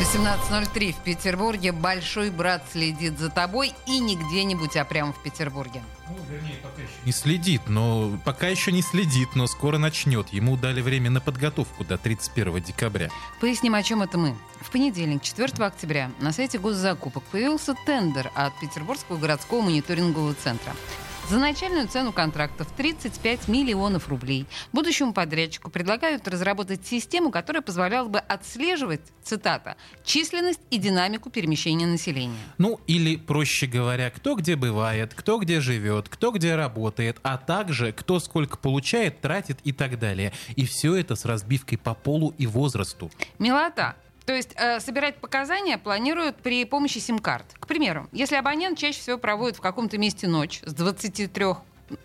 18.03 0.00 0.92
в 0.94 1.04
Петербурге. 1.04 1.72
Большой 1.72 2.30
брат 2.30 2.64
следит 2.72 3.18
за 3.18 3.28
тобой 3.28 3.74
и 3.86 3.98
не 3.98 4.16
где-нибудь, 4.16 4.74
а 4.78 4.86
прямо 4.86 5.12
в 5.12 5.22
Петербурге. 5.22 5.82
Ну, 6.08 6.16
вернее, 6.30 6.56
пока 6.62 6.80
еще 6.80 7.04
не 7.04 7.12
следит, 7.12 7.60
но 7.68 8.18
пока 8.24 8.48
еще 8.48 8.72
не 8.72 8.80
следит, 8.80 9.28
но 9.34 9.46
скоро 9.46 9.76
начнет. 9.76 10.30
Ему 10.30 10.56
дали 10.56 10.80
время 10.80 11.10
на 11.10 11.20
подготовку 11.20 11.84
до 11.84 11.98
31 11.98 12.62
декабря. 12.62 13.10
Поясним, 13.42 13.74
о 13.74 13.82
чем 13.82 14.00
это 14.00 14.16
мы. 14.16 14.34
В 14.62 14.70
понедельник, 14.70 15.20
4 15.20 15.52
октября, 15.66 16.10
на 16.18 16.32
сайте 16.32 16.58
госзакупок 16.58 17.22
появился 17.24 17.74
тендер 17.84 18.30
от 18.34 18.58
Петербургского 18.58 19.18
городского 19.18 19.60
мониторингового 19.60 20.32
центра. 20.32 20.72
За 21.30 21.38
начальную 21.38 21.86
цену 21.86 22.12
контрактов 22.12 22.66
35 22.76 23.46
миллионов 23.46 24.08
рублей 24.08 24.46
будущему 24.72 25.12
подрядчику 25.12 25.70
предлагают 25.70 26.26
разработать 26.26 26.84
систему, 26.84 27.30
которая 27.30 27.62
позволяла 27.62 28.08
бы 28.08 28.18
отслеживать, 28.18 29.00
цитата, 29.22 29.76
численность 30.02 30.58
и 30.70 30.78
динамику 30.78 31.30
перемещения 31.30 31.86
населения. 31.86 32.34
Ну, 32.58 32.80
или, 32.88 33.14
проще 33.14 33.68
говоря, 33.68 34.10
кто 34.10 34.34
где 34.34 34.56
бывает, 34.56 35.14
кто 35.14 35.38
где 35.38 35.60
живет, 35.60 36.08
кто 36.08 36.32
где 36.32 36.56
работает, 36.56 37.18
а 37.22 37.38
также 37.38 37.92
кто 37.92 38.18
сколько 38.18 38.58
получает, 38.58 39.20
тратит 39.20 39.60
и 39.62 39.70
так 39.70 40.00
далее. 40.00 40.32
И 40.56 40.66
все 40.66 40.96
это 40.96 41.14
с 41.14 41.24
разбивкой 41.24 41.78
по 41.78 41.94
полу 41.94 42.34
и 42.38 42.48
возрасту. 42.48 43.08
Милота. 43.38 43.94
То 44.26 44.34
есть 44.34 44.50
э, 44.56 44.80
собирать 44.80 45.16
показания 45.16 45.78
планируют 45.78 46.36
при 46.36 46.64
помощи 46.64 46.98
сим-карт. 46.98 47.46
Примеру, 47.70 48.08
если 48.10 48.34
абонент 48.34 48.76
чаще 48.76 48.98
всего 48.98 49.16
проводит 49.16 49.54
в 49.56 49.60
каком-то 49.60 49.96
месте 49.96 50.26
ночь 50.26 50.60
с 50.66 50.74
23 50.74 51.54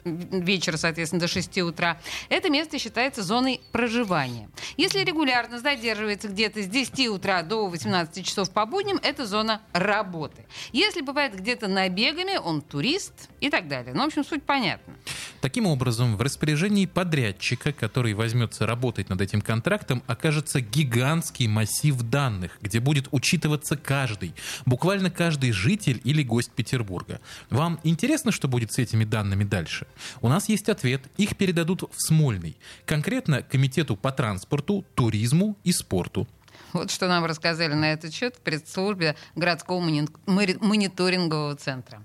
вечера, 0.06 0.78
соответственно, 0.78 1.20
до 1.20 1.28
6 1.28 1.58
утра, 1.59 2.00
это 2.30 2.50
место 2.50 2.78
считается 2.80 3.23
зоной 3.23 3.61
проживания. 3.72 4.50
Если 4.78 5.03
регулярно 5.03 5.59
задерживается 5.59 6.28
где-то 6.28 6.61
с 6.61 6.67
10 6.67 7.08
утра 7.09 7.42
до 7.42 7.67
18 7.67 8.26
часов 8.26 8.52
по 8.52 8.66
будням, 8.66 9.00
это 9.03 9.26
зона 9.26 9.61
работы. 9.73 10.45
Если 10.72 11.02
бывает 11.02 11.36
где-то 11.36 11.67
набегами, 11.67 12.38
он 12.38 12.61
турист 12.61 13.30
и 13.42 13.50
так 13.50 13.67
далее. 13.67 13.94
Ну, 13.94 14.03
в 14.03 14.08
общем, 14.08 14.23
суть 14.23 14.44
понятна. 14.44 14.94
Таким 15.42 15.67
образом, 15.67 16.17
в 16.17 16.22
распоряжении 16.22 16.86
подрядчика, 16.86 17.72
который 17.73 18.14
возьмется 18.14 18.66
работать 18.66 19.09
над 19.09 19.22
этим 19.22 19.42
контрактом, 19.42 20.02
окажется 20.08 20.61
гигантский 20.61 21.48
массив 21.48 21.95
данных, 22.02 22.58
где 22.61 22.80
будет 22.80 23.08
учитываться 23.11 23.78
каждый, 23.78 24.33
буквально 24.66 25.11
каждый 25.11 25.52
житель 25.52 26.02
или 26.03 26.23
гость 26.23 26.52
Петербурга. 26.52 27.22
Вам 27.50 27.80
интересно, 27.83 28.31
что 28.31 28.48
будет 28.48 28.72
с 28.72 28.80
этими 28.80 29.03
данными 29.03 29.44
дальше? 29.44 29.88
У 30.21 30.27
нас 30.27 30.49
есть 30.49 30.69
ответ. 30.69 31.01
Их 31.17 31.35
передадут 31.38 31.83
в 31.83 32.01
Смольный. 32.01 32.57
Конкретно 32.85 33.41
Комитету 33.41 33.95
по 33.95 34.11
транспорту, 34.11 34.85
туризму 34.95 35.55
и 35.63 35.71
спорту. 35.71 36.27
Вот 36.73 36.91
что 36.91 37.07
нам 37.07 37.25
рассказали 37.25 37.73
на 37.73 37.93
этот 37.93 38.13
счет 38.13 38.35
в 38.35 38.41
пресс-службе 38.41 39.15
городского 39.35 39.79
мониторингового 39.79 41.55
центра. 41.55 42.02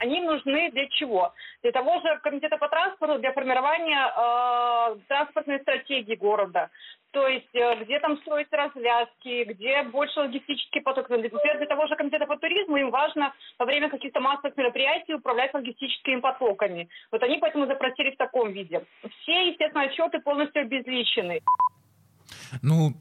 Они 0.00 0.20
нужны 0.20 0.70
для 0.72 0.88
чего? 0.88 1.34
Для 1.62 1.72
того 1.72 2.00
же 2.00 2.18
комитета 2.22 2.56
по 2.56 2.68
транспорту, 2.68 3.18
для 3.18 3.32
формирования 3.32 4.06
э, 4.06 4.96
транспортной 5.08 5.60
стратегии 5.60 6.14
города. 6.14 6.70
То 7.10 7.26
есть, 7.26 7.54
э, 7.54 7.84
где 7.84 7.98
там 8.00 8.16
строить 8.18 8.48
развязки, 8.50 9.44
где 9.44 9.82
больше 9.82 10.20
логистический 10.20 10.80
поток. 10.80 11.10
Например, 11.10 11.58
для 11.58 11.66
того 11.66 11.86
же 11.86 11.96
комитета 11.96 12.26
по 12.26 12.36
туризму 12.38 12.76
им 12.76 12.90
важно 12.90 13.34
во 13.58 13.66
время 13.66 13.90
каких-то 13.90 14.20
массовых 14.20 14.56
мероприятий 14.56 15.14
управлять 15.14 15.52
логистическими 15.52 16.20
потоками. 16.20 16.88
Вот 17.12 17.22
они 17.22 17.38
поэтому 17.38 17.66
запросили 17.66 18.12
в 18.12 18.16
таком 18.16 18.52
виде. 18.52 18.84
Все, 19.22 19.50
естественно, 19.50 19.84
отчеты 19.84 20.20
полностью 20.20 20.62
обезличены. 20.62 21.40
Ну, 22.62 22.92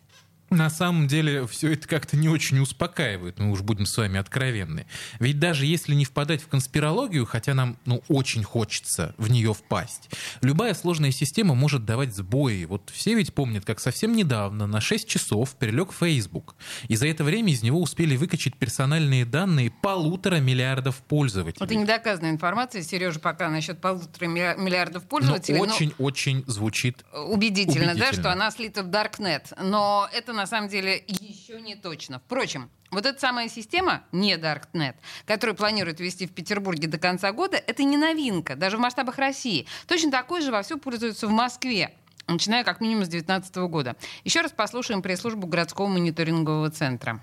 на 0.49 0.69
самом 0.69 1.07
деле 1.07 1.47
все 1.47 1.73
это 1.73 1.87
как-то 1.87 2.17
не 2.17 2.29
очень 2.29 2.59
успокаивает, 2.59 3.39
мы 3.39 3.51
уж 3.51 3.61
будем 3.61 3.85
с 3.85 3.97
вами 3.97 4.19
откровенны. 4.19 4.85
Ведь 5.19 5.39
даже 5.39 5.65
если 5.65 5.93
не 5.93 6.05
впадать 6.05 6.41
в 6.41 6.47
конспирологию, 6.47 7.25
хотя 7.25 7.53
нам 7.53 7.77
ну, 7.85 8.03
очень 8.07 8.43
хочется 8.43 9.13
в 9.17 9.29
нее 9.29 9.53
впасть, 9.53 10.09
любая 10.41 10.73
сложная 10.73 11.11
система 11.11 11.55
может 11.55 11.85
давать 11.85 12.15
сбои. 12.15 12.65
Вот 12.65 12.89
все 12.93 13.15
ведь 13.15 13.33
помнят, 13.33 13.65
как 13.65 13.79
совсем 13.79 14.15
недавно 14.15 14.67
на 14.67 14.81
6 14.81 15.07
часов 15.07 15.55
перелег 15.55 15.93
Facebook. 15.93 16.55
И 16.88 16.95
за 16.95 17.07
это 17.07 17.23
время 17.23 17.53
из 17.53 17.63
него 17.63 17.81
успели 17.81 18.15
выкачать 18.15 18.55
персональные 18.55 19.25
данные 19.25 19.71
полутора 19.71 20.38
миллиардов 20.38 20.97
пользователей. 20.97 21.65
Это 21.65 21.75
недоказанная 21.75 22.31
информация, 22.31 22.81
Сережа, 22.81 23.19
пока 23.19 23.49
насчет 23.49 23.79
полутора 23.79 24.27
миллиардов 24.27 25.03
пользователей. 25.03 25.59
Очень-очень 25.59 26.43
звучит 26.47 27.03
убедительно, 27.13 27.91
убедительно, 27.91 27.95
да, 27.95 28.13
что 28.13 28.31
она 28.31 28.51
слита 28.51 28.83
в 28.83 28.88
Darknet. 28.88 29.61
Но 29.61 30.07
это 30.13 30.33
на 30.39 30.47
самом 30.47 30.69
деле 30.69 31.03
еще 31.07 31.59
не 31.61 31.75
точно. 31.75 32.19
Впрочем, 32.19 32.69
вот 32.91 33.05
эта 33.05 33.19
самая 33.19 33.50
система, 33.50 34.03
не 34.11 34.35
Darknet, 34.38 34.95
которую 35.25 35.55
планируют 35.55 36.00
ввести 36.00 36.25
в 36.25 36.33
Петербурге 36.33 36.88
до 36.88 36.97
конца 36.97 37.31
года, 37.31 37.57
это 37.57 37.83
не 37.83 37.97
новинка, 37.97 38.55
даже 38.55 38.77
в 38.77 38.79
масштабах 38.79 39.17
России. 39.17 39.67
Точно 39.88 40.11
такой 40.11 40.41
же 40.41 40.51
вовсю 40.51 40.79
пользуются 40.79 41.27
в 41.27 41.31
Москве 41.31 41.94
начиная 42.27 42.63
как 42.63 42.79
минимум 42.79 43.05
с 43.05 43.09
2019 43.09 43.55
года. 43.72 43.95
Еще 44.23 44.41
раз 44.41 44.51
послушаем 44.51 45.01
пресс-службу 45.01 45.47
городского 45.47 45.88
мониторингового 45.88 46.69
центра. 46.69 47.19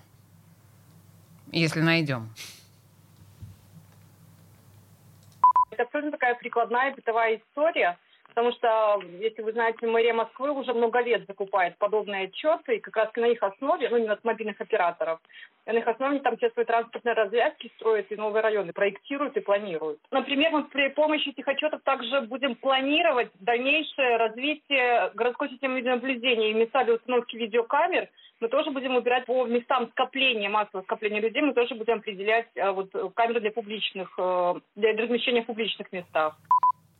Если 1.52 1.80
найдем. 1.80 2.34
Это 5.70 5.84
абсолютно 5.84 6.10
такая 6.10 6.34
прикладная 6.34 6.92
бытовая 6.92 7.36
история 7.36 7.96
потому 8.36 8.52
что, 8.52 9.00
если 9.18 9.40
вы 9.40 9.52
знаете, 9.52 9.86
мэрия 9.86 10.12
Москвы 10.12 10.50
уже 10.50 10.74
много 10.74 11.00
лет 11.00 11.26
закупает 11.26 11.78
подобные 11.78 12.24
отчеты, 12.24 12.76
и 12.76 12.80
как 12.80 12.94
раз 12.94 13.08
на 13.16 13.24
их 13.24 13.42
основе, 13.42 13.88
ну, 13.88 13.96
не 13.96 14.08
от 14.08 14.22
мобильных 14.24 14.60
операторов, 14.60 15.20
на 15.64 15.78
их 15.78 15.88
основе 15.88 16.18
там 16.18 16.36
те 16.36 16.50
свои 16.50 16.66
транспортные 16.66 17.14
развязки 17.14 17.72
строят 17.76 18.12
и 18.12 18.16
новые 18.16 18.42
районы, 18.42 18.74
проектируют 18.74 19.38
и 19.38 19.40
планируют. 19.40 20.00
Например, 20.10 20.50
мы 20.50 20.64
при 20.64 20.90
помощи 20.90 21.30
этих 21.30 21.48
отчетов 21.48 21.80
также 21.82 22.20
будем 22.20 22.56
планировать 22.56 23.30
дальнейшее 23.40 24.18
развитие 24.18 25.12
городской 25.14 25.48
системы 25.48 25.78
видеонаблюдения 25.78 26.50
и 26.50 26.54
места 26.54 26.84
для 26.84 26.94
установки 26.94 27.36
видеокамер, 27.36 28.10
мы 28.40 28.48
тоже 28.48 28.70
будем 28.70 28.94
выбирать 28.94 29.24
по 29.24 29.46
местам 29.46 29.88
скопления, 29.92 30.50
массового 30.50 30.84
скопления 30.84 31.22
людей, 31.22 31.40
мы 31.40 31.54
тоже 31.54 31.74
будем 31.74 31.94
определять 31.94 32.48
э, 32.54 32.70
вот, 32.70 32.90
камеры 33.14 33.40
для 33.40 33.50
публичных, 33.50 34.12
э, 34.18 34.54
для 34.74 34.92
размещения 34.92 35.40
в 35.40 35.46
публичных 35.46 35.90
местах. 35.90 36.36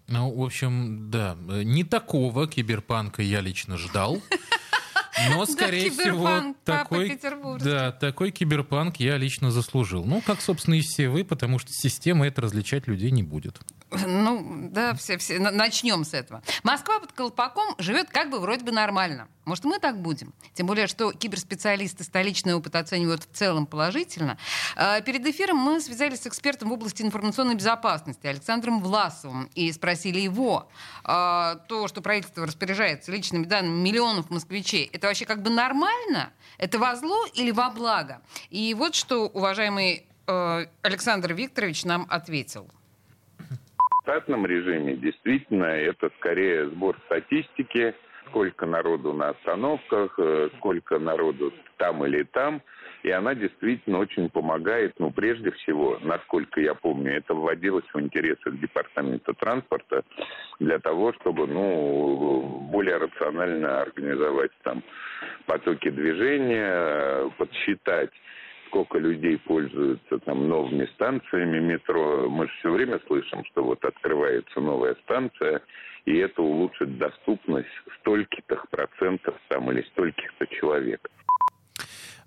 Ну, 0.09 0.33
в 0.33 0.43
общем, 0.43 1.11
да, 1.11 1.37
не 1.41 1.83
такого 1.83 2.47
киберпанка 2.47 3.23
я 3.23 3.41
лично 3.41 3.77
ждал. 3.77 4.23
Но, 5.31 5.47
скорее 5.47 5.91
да, 5.91 6.03
всего, 6.03 6.55
такой, 6.65 7.19
да, 7.61 7.91
такой 7.91 8.31
киберпанк 8.31 8.97
я 8.99 9.17
лично 9.17 9.51
заслужил. 9.51 10.05
Ну, 10.05 10.21
как, 10.21 10.43
собственно, 10.43 10.75
и 10.75 10.81
все 10.81 11.09
вы, 11.09 11.25
потому 11.25 11.59
что 11.59 11.71
система 11.73 12.27
это 12.27 12.43
различать 12.43 12.87
людей 12.87 13.11
не 13.11 13.23
будет. 13.23 13.59
Ну, 14.07 14.69
да, 14.71 14.95
все, 14.95 15.19
все. 15.19 15.39
Начнем 15.39 16.05
с 16.05 16.15
этого. 16.15 16.43
Москва 16.63 17.01
под 17.01 17.13
колпаком 17.13 17.75
живет 17.79 18.11
как 18.11 18.31
бы 18.31 18.39
вроде 18.39 18.65
бы 18.65 18.73
нормально. 18.73 19.29
Может, 19.45 19.65
мы 19.65 19.79
так 19.79 20.01
будем? 20.01 20.35
Тем 20.55 20.67
более, 20.67 20.89
что 20.89 21.13
киберспециалисты 21.13 22.03
столичный 22.03 22.55
опыт 22.55 22.75
оценивают 22.75 23.23
в 23.23 23.37
целом 23.37 23.67
положительно. 23.67 24.39
А, 24.75 25.01
перед 25.01 25.25
эфиром 25.25 25.57
мы 25.57 25.81
связались 25.81 26.23
с 26.23 26.27
экспертом 26.27 26.71
в 26.71 26.73
области 26.73 27.03
информационной 27.03 27.55
безопасности 27.55 28.27
Александром 28.27 28.81
Власовым 28.81 29.49
и 29.55 29.71
спросили 29.73 30.19
его, 30.19 30.69
а, 31.05 31.57
то, 31.69 31.87
что 31.87 32.03
правительство 32.03 32.45
распоряжается 32.45 33.13
личными 33.13 33.45
данными 33.45 33.81
миллионов 33.81 34.31
москвичей, 34.31 34.91
это 34.93 35.07
вообще 35.07 35.25
как 35.25 35.43
бы 35.43 35.51
нормально? 35.51 36.33
Это 36.59 36.81
во 36.81 36.97
зло 36.97 37.27
или 37.35 37.53
во 37.53 37.71
благо? 37.71 38.23
И 38.51 38.75
вот 38.75 38.97
что 38.97 39.27
уважаемый 39.29 40.07
э, 40.27 40.67
Александр 40.83 41.35
Викторович 41.35 41.85
нам 41.85 42.07
ответил 42.09 42.69
штатном 44.07 44.47
режиме 44.47 44.95
действительно 44.95 45.65
это 45.65 46.11
скорее 46.19 46.69
сбор 46.69 46.97
статистики, 47.07 47.93
сколько 48.29 48.65
народу 48.65 49.13
на 49.13 49.31
остановках, 49.31 50.15
э, 50.19 50.49
сколько 50.59 51.01
народу 51.01 51.53
там 51.77 52.07
или 52.07 52.23
там. 52.23 52.63
И 53.03 53.11
она 53.11 53.35
действительно 53.35 53.99
очень 53.99 54.31
помогает, 54.31 54.95
ну, 54.99 55.11
прежде 55.11 55.51
всего, 55.51 55.99
насколько 56.03 56.61
я 56.61 56.75
помню, 56.75 57.17
это 57.17 57.35
вводилось 57.35 57.85
в 57.93 58.01
интересах 58.01 58.59
Департамента 58.61 59.33
транспорта 59.35 60.05
для 60.61 60.79
того, 60.79 61.13
чтобы, 61.15 61.49
ну, 61.49 62.69
более 62.71 62.99
рационально 62.99 63.83
организовать 63.83 64.53
там 64.63 64.83
потоки 65.47 65.91
движения, 65.91 67.29
подсчитать 67.39 68.11
сколько 68.69 68.99
людей 68.99 69.39
пользуются 69.39 70.19
там 70.19 70.49
новыми 70.49 70.87
станциями 70.95 71.61
метро. 71.61 72.29
Мы 72.29 72.47
же 72.47 72.53
все 72.59 72.71
время 72.71 73.01
слышим, 73.07 73.45
что 73.47 73.65
вот 73.65 73.85
открывается 73.85 74.61
новая 74.61 74.95
станция, 75.05 75.63
и 76.05 76.17
это 76.17 76.43
улучшит 76.43 76.99
доступность 76.99 77.69
стольких-то 78.01 78.63
процентов 78.71 79.35
там 79.49 79.71
или 79.73 79.83
стольких-то 79.93 80.47
человек. 80.47 81.09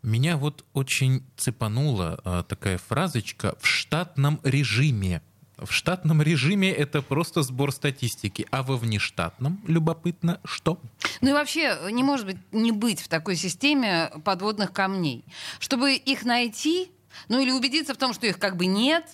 Меня 0.01 0.37
вот 0.37 0.63
очень 0.73 1.23
цепанула 1.35 2.19
а, 2.23 2.43
такая 2.43 2.77
фразочка 2.77 3.55
«в 3.59 3.67
штатном 3.67 4.39
режиме». 4.43 5.21
В 5.61 5.71
штатном 5.71 6.21
режиме 6.21 6.71
это 6.71 7.01
просто 7.01 7.41
сбор 7.41 7.71
статистики, 7.71 8.47
а 8.49 8.63
во 8.63 8.77
внештатном, 8.77 9.61
любопытно, 9.67 10.39
что? 10.45 10.79
Ну 11.21 11.29
и 11.29 11.33
вообще 11.33 11.77
не 11.91 12.03
может 12.03 12.25
быть 12.25 12.37
не 12.51 12.71
быть 12.71 13.01
в 13.01 13.07
такой 13.07 13.35
системе 13.35 14.11
подводных 14.23 14.71
камней. 14.71 15.25
Чтобы 15.59 15.93
их 15.93 16.23
найти, 16.23 16.91
ну 17.27 17.39
или 17.39 17.51
убедиться 17.51 17.93
в 17.93 17.97
том, 17.97 18.13
что 18.13 18.25
их 18.27 18.39
как 18.39 18.55
бы 18.55 18.67
нет, 18.67 19.05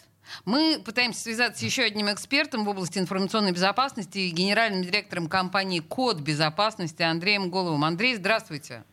мы 0.44 0.82
пытаемся 0.84 1.22
связаться 1.22 1.60
с 1.60 1.64
еще 1.64 1.84
одним 1.84 2.12
экспертом 2.12 2.66
в 2.66 2.70
области 2.70 3.00
информационной 3.00 3.52
безопасности, 3.52 4.30
генеральным 4.30 4.84
директором 4.84 5.28
компании 5.28 5.80
«Код 5.80 6.20
безопасности» 6.20 7.04
Андреем 7.04 7.50
Головым. 7.50 7.84
Андрей, 7.84 8.16
здравствуйте. 8.16 8.84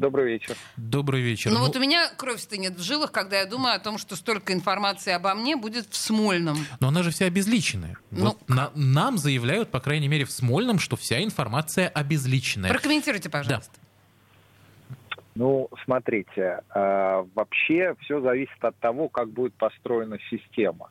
Добрый 0.00 0.32
вечер. 0.32 0.56
Добрый 0.78 1.20
вечер. 1.20 1.50
Ну, 1.50 1.58
ну 1.58 1.66
вот 1.66 1.76
у 1.76 1.78
меня 1.78 2.08
кровь 2.16 2.40
стынет 2.40 2.72
в 2.72 2.82
жилах, 2.82 3.12
когда 3.12 3.38
я 3.40 3.44
думаю 3.44 3.74
о 3.74 3.78
том, 3.78 3.98
что 3.98 4.16
столько 4.16 4.54
информации 4.54 5.12
обо 5.12 5.34
мне 5.34 5.56
будет 5.56 5.88
в 5.90 5.94
Смольном. 5.94 6.56
Но 6.80 6.88
она 6.88 7.02
же 7.02 7.10
вся 7.10 7.26
обезличенная. 7.26 7.98
Ну, 8.10 8.28
вот 8.28 8.48
на, 8.48 8.70
нам 8.74 9.18
заявляют, 9.18 9.70
по 9.70 9.78
крайней 9.78 10.08
мере, 10.08 10.24
в 10.24 10.30
Смольном, 10.30 10.78
что 10.78 10.96
вся 10.96 11.22
информация 11.22 11.86
обезличенная. 11.88 12.70
Прокомментируйте, 12.70 13.28
пожалуйста. 13.28 13.78
Ну, 15.34 15.68
смотрите, 15.84 16.60
э, 16.74 17.24
вообще 17.34 17.94
все 18.00 18.22
зависит 18.22 18.64
от 18.64 18.76
того, 18.76 19.10
как 19.10 19.28
будет 19.28 19.52
построена 19.54 20.18
система. 20.30 20.88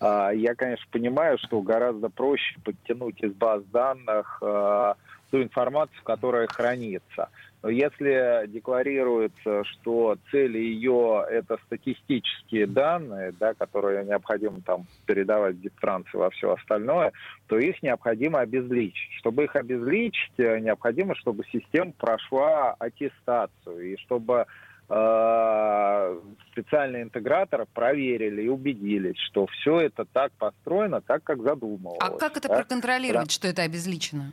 Э, 0.00 0.30
я, 0.34 0.54
конечно, 0.54 0.84
понимаю, 0.90 1.38
что 1.38 1.62
гораздо 1.62 2.10
проще 2.10 2.58
подтянуть 2.62 3.22
из 3.22 3.32
баз 3.32 3.62
данных 3.72 4.38
э, 4.42 4.94
ту 5.30 5.42
информацию, 5.42 6.02
которая 6.04 6.46
хранится. 6.46 7.30
Но 7.62 7.68
если 7.68 8.46
декларируется, 8.48 9.64
что 9.64 10.16
цели 10.30 10.58
ее 10.58 11.24
это 11.30 11.58
статистические 11.66 12.66
данные, 12.66 13.32
да, 13.38 13.52
которые 13.54 14.04
необходимо 14.04 14.62
там 14.62 14.86
передавать 15.04 15.56
в 15.56 16.14
во 16.14 16.30
все 16.30 16.54
остальное, 16.54 17.12
то 17.48 17.58
их 17.58 17.82
необходимо 17.82 18.40
обезличить. 18.40 19.12
Чтобы 19.18 19.44
их 19.44 19.56
обезличить, 19.56 20.32
э, 20.38 20.58
необходимо, 20.60 21.14
чтобы 21.16 21.44
система 21.52 21.92
прошла 21.92 22.74
аттестацию 22.78 23.92
и 23.92 23.96
чтобы 23.98 24.46
э, 24.88 26.20
специальные 26.52 27.02
интеграторы 27.02 27.66
проверили 27.74 28.42
и 28.42 28.48
убедились, 28.48 29.18
что 29.18 29.46
все 29.46 29.80
это 29.80 30.06
так 30.06 30.32
построено, 30.32 31.00
так 31.02 31.22
как 31.24 31.42
задумывалось. 31.42 31.98
А 32.00 32.10
как 32.16 32.38
это 32.38 32.48
да? 32.48 32.56
проконтролировать, 32.56 33.28
Да. 33.28 33.32
что 33.32 33.48
это 33.48 33.62
обезличено? 33.62 34.32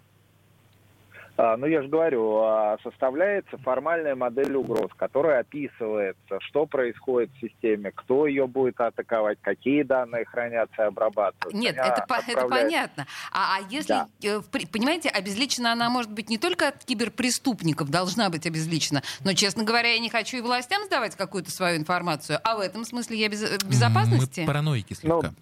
А, 1.40 1.56
Ну, 1.56 1.68
я 1.68 1.84
же 1.84 1.88
говорю, 1.88 2.38
а, 2.40 2.78
составляется 2.84 3.58
формальная 3.60 4.16
модель 4.16 4.56
угроз, 4.56 4.90
которая 4.98 5.42
описывается, 5.42 6.40
что 6.42 6.66
происходит 6.66 7.30
в 7.36 7.40
системе, 7.40 7.92
кто 7.94 8.26
ее 8.26 8.48
будет 8.48 8.80
атаковать, 8.82 9.38
какие 9.42 9.84
данные 9.84 10.26
хранятся 10.26 10.84
и 10.84 10.86
обрабатываются. 10.86 11.56
Нет, 11.56 11.78
Она 11.78 11.88
это, 11.90 12.06
по- 12.08 12.22
это 12.32 12.48
понятно. 12.48 13.06
А, 13.32 13.58
а 13.58 13.62
если, 13.70 13.90
Да. 13.94 14.08
э, 14.24 14.40
в 14.40 14.50
при- 14.50 14.66
понимаете, 14.66 15.10
обезличена 15.10 15.74
она 15.74 15.90
может 15.92 16.12
быть 16.12 16.30
не 16.30 16.40
только 16.40 16.70
от 16.70 16.84
киберпреступников, 16.84 17.90
должна 17.92 18.30
быть 18.32 18.48
обезличена, 18.48 19.04
но, 19.24 19.34
честно 19.34 19.64
говоря, 19.64 19.90
я 19.94 20.00
не 20.00 20.10
хочу 20.10 20.38
и 20.38 20.42
властям 20.42 20.84
сдавать 20.86 21.16
какую-то 21.16 21.52
свою 21.52 21.78
информацию, 21.78 22.40
а 22.44 22.58
в 22.58 22.62
этом 22.62 22.84
смысле 22.84 23.16
я 23.18 23.30
без, 23.30 23.42
в 23.62 23.68
безопасности. 23.70 24.42
Мы 24.42 24.48
параноики 24.48 24.96
Ну, 25.04 25.22
слегка. 25.22 25.36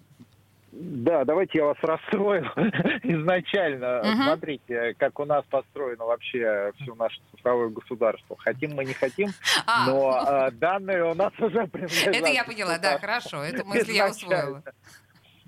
Да, 0.78 1.24
давайте 1.24 1.58
я 1.58 1.64
вас 1.64 1.78
расстрою 1.80 2.44
изначально. 3.02 4.02
Мгм. 4.04 4.24
Смотрите, 4.24 4.94
как 4.98 5.18
у 5.18 5.24
нас 5.24 5.42
построено 5.48 6.04
вообще 6.04 6.72
все 6.80 6.94
наше 6.94 7.18
цифровое 7.34 7.68
государство. 7.68 8.36
Хотим 8.38 8.74
мы, 8.74 8.84
не 8.84 8.92
хотим, 8.92 9.30
А, 9.66 9.86
но 9.86 10.10
а, 10.10 10.50
данные 10.50 11.04
у 11.04 11.14
нас 11.14 11.32
уже 11.38 11.66
принадлежат. 11.66 12.14
это 12.14 12.28
я 12.28 12.44
поняла, 12.44 12.78
да, 12.78 12.98
хорошо, 12.98 13.42
эту 13.42 13.64
мысль 13.64 13.92
я 13.92 14.08
усвоила. 14.10 14.62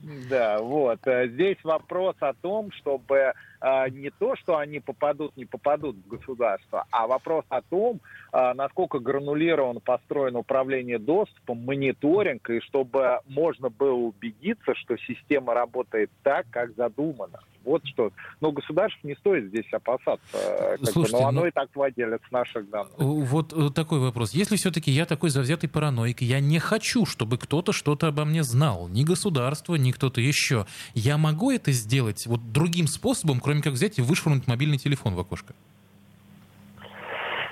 Да, 0.03 0.61
вот. 0.61 1.01
Э, 1.07 1.29
Здесь 1.29 1.59
вопрос 1.65 2.15
о 2.21 2.33
том, 2.33 2.71
чтобы 2.73 3.33
э, 3.61 3.91
не 3.91 4.11
то, 4.11 4.37
что 4.37 4.57
они 4.57 4.81
попадут, 4.81 5.37
не 5.37 5.45
попадут 5.45 5.97
в 5.97 6.09
государство, 6.09 6.87
а 6.91 7.07
вопрос 7.07 7.45
о 7.49 7.63
том, 7.63 8.01
э, 8.33 8.53
насколько 8.55 9.01
гранулировано 9.01 9.81
построено 9.81 10.41
управление 10.41 10.99
доступом, 10.99 11.65
мониторинг, 11.65 12.49
и 12.51 12.61
чтобы 12.61 13.21
можно 13.27 13.71
было 13.71 13.95
убедиться, 13.95 14.75
что 14.77 14.97
система 14.99 15.55
работает 15.55 16.11
так, 16.23 16.47
как 16.51 16.75
задумано. 16.77 17.41
Вот 17.69 17.87
что. 17.87 18.11
Но 18.41 18.51
государство 18.51 19.07
не 19.07 19.15
стоит 19.17 19.49
здесь 19.49 19.71
опасаться. 19.73 20.27
э, 20.33 20.79
бы, 20.79 20.87
Слушайте, 20.87 21.19
но 21.19 21.29
оно 21.29 21.41
ну- 21.43 21.47
и 21.47 21.51
так 21.51 21.69
владелец 21.75 22.21
наших 22.31 22.69
данных. 22.71 22.95
Вот 22.97 23.53
э, 23.53 23.71
такой 23.75 24.01
вопрос. 24.01 24.33
Если 24.33 24.57
все-таки 24.57 24.91
я 24.91 25.05
такой 25.05 25.29
завзятый 25.29 25.69
параноик, 25.69 26.23
я 26.23 26.41
не 26.41 26.59
хочу, 26.59 27.05
чтобы 27.05 27.37
кто-то 27.37 27.73
что-то 27.73 28.09
обо 28.09 28.25
мне 28.25 28.43
знал, 28.43 28.89
ни 28.89 29.05
государство, 29.05 29.75
ни 29.75 29.93
кто-то 29.93 30.23
еще, 30.23 30.67
я 30.95 31.19
могу 31.19 31.51
это 31.51 31.71
сделать 31.73 32.27
вот 32.27 32.53
другим 32.53 32.87
способом, 32.87 33.39
кроме 33.41 33.61
как 33.61 33.75
взять 33.75 33.99
и 33.99 34.03
вышвырнуть 34.03 34.47
мобильный 34.47 34.79
телефон 34.79 35.15
в 35.15 35.21
окошко? 35.21 35.55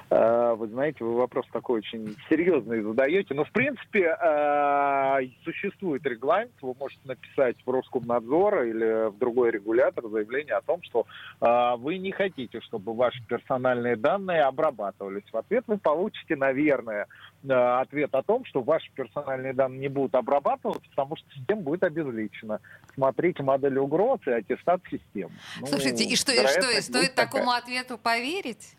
Э, 0.08 0.54
Вы 0.56 0.68
знаете, 0.68 1.04
вы 1.04 1.14
вопрос 1.16 1.46
такой 1.52 1.80
очень 1.80 2.16
серьезный 2.28 2.82
задаете. 2.82 3.34
Но, 3.34 3.44
в 3.44 3.50
принципе, 3.50 4.16
э, 4.20 5.20
существует 5.44 6.04
регламент. 6.06 6.52
Вы 6.62 6.74
можете 6.78 7.00
написать 7.04 7.56
в 7.64 7.70
Роскомнадзор 7.70 8.62
или 8.62 9.10
в 9.10 9.18
другой 9.18 9.50
регулятор 9.50 10.08
заявление 10.08 10.54
о 10.54 10.62
том, 10.62 10.80
что 10.82 11.06
э, 11.40 11.76
вы 11.78 11.98
не 11.98 12.12
хотите, 12.12 12.60
чтобы 12.60 12.94
ваши 12.94 13.20
персональные 13.26 13.96
данные 13.96 14.42
обрабатывались. 14.42 15.24
В 15.32 15.36
ответ 15.36 15.64
вы 15.66 15.78
получите, 15.78 16.36
наверное, 16.36 17.06
ответ 17.48 18.14
о 18.14 18.22
том, 18.22 18.44
что 18.44 18.62
ваши 18.62 18.90
персональные 18.94 19.54
данные 19.54 19.80
не 19.80 19.88
будут 19.88 20.14
обрабатываться, 20.14 20.88
потому 20.90 21.16
что 21.16 21.26
система 21.34 21.62
будет 21.62 21.82
обезличена. 21.82 22.60
Смотрите 22.94 23.42
модель 23.42 23.78
угроз 23.78 24.20
и 24.26 24.30
аттестат 24.30 24.80
системы. 24.88 25.32
Ну, 25.60 25.66
Слушайте, 25.66 26.04
и 26.04 26.14
что, 26.16 26.32
и 26.32 26.46
что, 26.46 26.70
и 26.70 26.80
стоит 26.80 27.14
такая. 27.14 27.26
такому 27.26 27.50
ответу 27.50 27.98
поверить? 27.98 28.76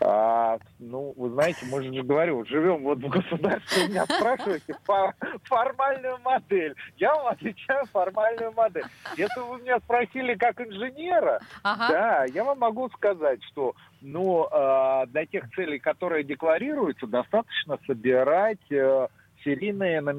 А, 0.00 0.58
ну, 0.78 1.14
вы 1.16 1.30
знаете, 1.30 1.58
мы 1.62 1.82
же, 1.82 1.90
говорю, 2.02 2.44
живем 2.46 2.82
вот 2.82 2.98
в 2.98 3.08
государстве, 3.08 3.88
меня 3.88 4.04
спрашиваете 4.04 4.74
фо- 4.86 5.12
формальную 5.44 6.18
модель. 6.18 6.74
Я 6.96 7.14
вам 7.14 7.28
отвечаю 7.28 7.86
формальную 7.92 8.52
модель. 8.52 8.84
Если 9.16 9.40
вы 9.40 9.60
меня 9.62 9.78
спросили 9.80 10.34
как 10.34 10.60
инженера, 10.60 11.40
Ага. 11.62 11.88
да, 11.88 12.24
я 12.26 12.44
вам 12.44 12.58
могу 12.58 12.88
сказать, 12.90 13.42
что 13.44 13.74
ну, 14.00 14.46
э, 14.50 15.06
для 15.08 15.26
тех 15.26 15.48
целей, 15.54 15.78
которые 15.78 16.24
декларируются, 16.24 17.06
достаточно 17.06 17.78
собирать 17.86 18.70
э, 18.70 19.08
серийные 19.44 20.00
номера 20.00 20.14